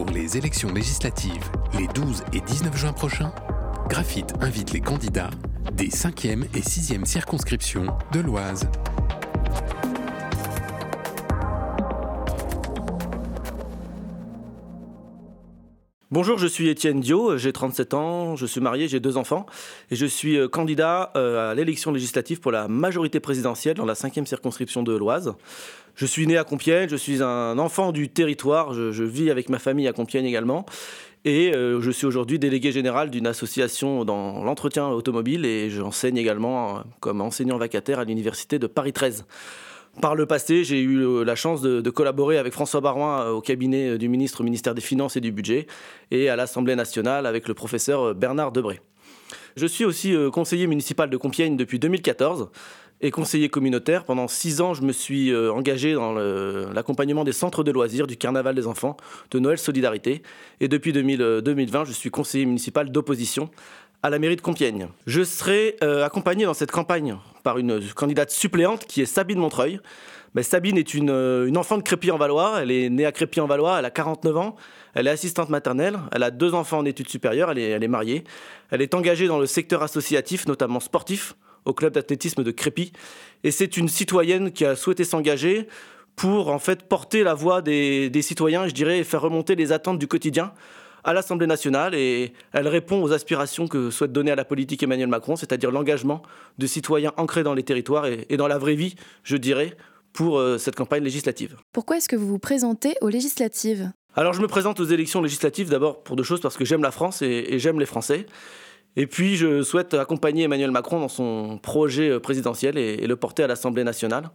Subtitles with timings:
[0.00, 1.44] Pour les élections législatives,
[1.78, 3.34] les 12 et 19 juin prochains,
[3.90, 5.28] Graphite invite les candidats
[5.74, 8.66] des 5e et 6e circonscriptions de l'Oise.
[16.12, 19.46] Bonjour, je suis Étienne Dio, j'ai 37 ans, je suis marié, j'ai deux enfants
[19.92, 23.94] et je suis euh, candidat euh, à l'élection législative pour la majorité présidentielle dans la
[23.94, 25.34] 5e circonscription de l'Oise.
[25.94, 29.60] Je suis né à Compiègne, je suis un enfant du territoire, je, vis avec ma
[29.60, 30.66] famille à Compiègne également
[31.24, 36.82] et euh, je suis aujourd'hui délégué général d'une association dans l'entretien automobile et j'enseigne également
[36.98, 39.26] comme enseignant vacataire à l'université de Paris 13.
[40.00, 43.40] Par le passé, j'ai eu euh, la chance de, collaborer avec François Barouin euh, au
[43.42, 45.66] cabinet euh, du ministre au ministère des Finances et du Budget
[46.10, 48.80] et à l'Assemblée nationale avec le professeur Bernard Debré.
[49.56, 52.50] Je suis aussi conseiller municipal de Compiègne depuis 2014
[53.00, 54.04] et conseiller communautaire.
[54.04, 58.54] Pendant six ans, je me suis engagé dans l'accompagnement des centres de loisirs, du carnaval
[58.54, 58.96] des enfants,
[59.32, 60.22] de Noël Solidarité.
[60.60, 63.50] Et depuis 2020, je suis conseiller municipal d'opposition
[64.02, 64.88] à la mairie de Compiègne.
[65.06, 69.80] Je serai euh, accompagné dans cette campagne par une candidate suppléante qui est Sabine Montreuil.
[70.34, 72.60] Mais Sabine est une, euh, une enfant de Crépy-en-Valois.
[72.62, 73.78] Elle est née à Crépy-en-Valois.
[73.78, 74.56] Elle a 49 ans.
[74.94, 75.98] Elle est assistante maternelle.
[76.12, 77.50] Elle a deux enfants en études supérieures.
[77.50, 78.24] Elle est, mariée.
[78.70, 81.34] Elle est engagée dans le secteur associatif, notamment sportif,
[81.64, 82.92] au club d'athlétisme de Crépy.
[83.44, 85.66] Et c'est une citoyenne qui a souhaité s'engager
[86.16, 89.72] pour en fait porter la voix des, des citoyens, je dirais, et faire remonter les
[89.72, 90.52] attentes du quotidien
[91.04, 95.08] à l'Assemblée nationale et elle répond aux aspirations que souhaite donner à la politique Emmanuel
[95.08, 96.22] Macron, c'est-à-dire l'engagement
[96.58, 99.76] de citoyens ancrés dans les territoires et, dans la vraie vie, je dirais,
[100.12, 101.56] pour euh, cette campagne législative.
[101.72, 103.90] Pourquoi est-ce que vous vous présentez aux législatives?
[104.16, 106.90] Alors je me présente aux élections législatives d'abord pour deux choses, parce que j'aime la
[106.90, 108.26] France et, j'aime les Français.
[108.96, 113.44] Et puis je souhaite accompagner Emmanuel Macron dans son projet euh, présidentiel et le porter
[113.44, 114.30] à l'Assemblée nationale.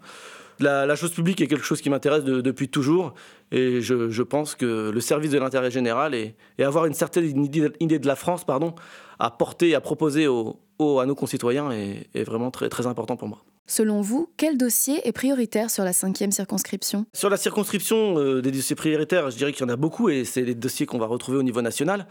[0.59, 3.13] La, chose publique est quelque chose qui m'intéresse depuis toujours
[3.51, 7.45] et je, pense que le service de l'intérêt général et, avoir une certaine
[7.79, 8.73] idée de la France pardon,
[9.19, 13.43] à porter, à proposer à nos concitoyens est, vraiment très, très important pour moi.
[13.67, 17.07] Selon vous, quel dossier est prioritaire sur la cinquième circonscription?
[17.13, 20.23] Sur la circonscription euh, des dossiers prioritaires, je dirais qu'il y en a beaucoup et
[20.23, 22.05] c'est les dossiers qu'on va retrouver au niveau national.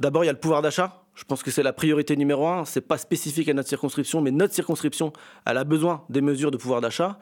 [0.00, 1.04] D'abord, il y a le pouvoir d'achat.
[1.14, 2.64] Je pense que c'est la priorité numéro un.
[2.64, 5.12] C'est pas spécifique à notre circonscription, mais notre circonscription,
[5.46, 7.18] elle a besoin des mesures de pouvoir d'achat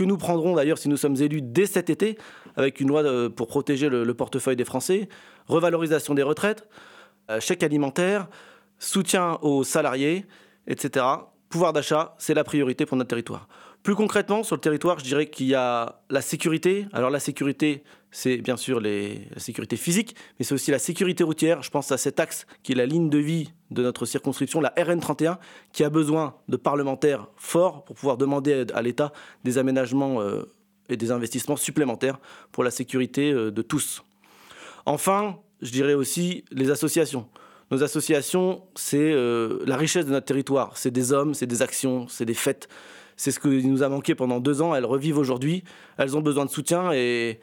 [0.00, 2.16] que nous prendrons d'ailleurs si nous sommes élus dès cet été,
[2.56, 5.10] avec une loi euh, pour protéger le, portefeuille des Français,
[5.46, 6.66] revalorisation des retraites,
[7.30, 8.26] euh, chèque alimentaire,
[8.78, 10.24] soutien aux salariés,
[10.66, 11.04] etc.
[11.50, 13.46] Pouvoir d'achat, c'est la priorité pour notre territoire.
[13.82, 16.86] Plus concrètement, sur le territoire, je dirais qu'il y a la sécurité.
[16.92, 21.62] Alors la sécurité, c'est bien sûr la sécurité physique, mais c'est aussi la sécurité routière.
[21.62, 24.74] Je pense à cet axe qui est la ligne de vie de notre circonscription, la
[24.76, 25.38] RN31,
[25.72, 29.12] qui a besoin de parlementaires forts pour pouvoir demander à l'État
[29.44, 30.42] des aménagements euh,
[30.90, 32.18] et des investissements supplémentaires
[32.52, 34.02] pour la sécurité euh, de tous.
[34.84, 37.26] Enfin, je dirais aussi les associations.
[37.70, 40.76] Nos associations, c'est euh, la richesse de notre territoire.
[40.76, 42.68] C'est des hommes, c'est des actions, c'est des fêtes.
[43.20, 44.74] C'est ce qui nous a manqué pendant deux ans.
[44.74, 45.62] Elles revivent aujourd'hui.
[45.98, 47.38] Elles ont besoin de soutien et,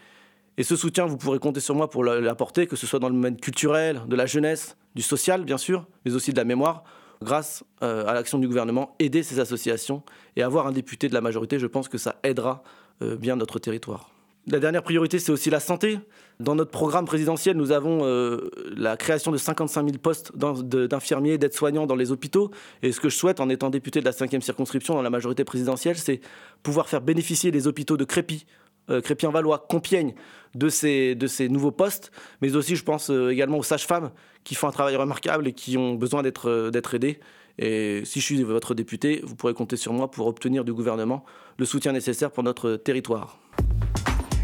[0.59, 3.37] ce soutien, vous pourrez compter sur moi pour l'apporter, que ce soit dans le domaine
[3.37, 6.83] culturel, de la jeunesse, du social, bien sûr, mais aussi de la mémoire.
[7.21, 10.01] Grâce euh, à l'action du gouvernement, aider ces associations
[10.35, 12.63] et avoir un député de la majorité, je pense que ça aidera
[13.03, 14.09] euh, bien notre territoire.
[14.49, 15.99] La dernière priorité, c'est aussi la santé.
[16.39, 21.85] Dans notre programme présidentiel, nous avons euh, la création de 55 000 postes d'infirmiers, d'aides-soignants
[21.85, 22.49] dans les hôpitaux.
[22.81, 25.43] Et ce que je souhaite, en étant député de la 5e circonscription dans la majorité
[25.43, 26.21] présidentielle, c'est
[26.63, 28.45] pouvoir faire bénéficier les hôpitaux de Crépy,
[28.89, 30.13] euh, Crépy-en-Valois, Compiègne,
[30.55, 31.17] de ces,
[31.49, 32.11] nouveaux postes.
[32.41, 34.11] Mais aussi, je pense euh, également aux sages-femmes
[34.45, 37.19] qui font un travail remarquable et qui ont besoin d'être aidées.
[37.59, 41.25] Et si je suis votre député, vous pourrez compter sur moi pour obtenir du gouvernement
[41.57, 43.39] le soutien nécessaire pour notre territoire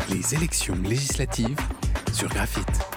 [0.09, 1.59] les élections législatives
[2.11, 2.92] sur Graphite.